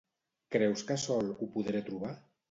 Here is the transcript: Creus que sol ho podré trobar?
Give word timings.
Creus 0.53 0.83
que 0.87 0.95
sol 1.03 1.29
ho 1.41 1.49
podré 1.57 1.83
trobar? 1.91 2.11